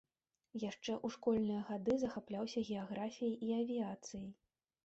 [0.61, 4.29] Яшчэ ў школьныя гады захапляўся геаграфіяй і авіяцыяй.